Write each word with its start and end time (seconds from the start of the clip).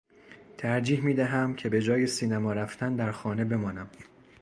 ترجیح 0.57 1.01
میدهم 1.03 1.55
که 1.55 1.69
به 1.69 1.81
جای 1.81 2.07
سینما 2.07 2.53
رفتن 2.53 2.95
در 2.95 3.11
خانه 3.11 3.45
بمانم. 3.45 3.87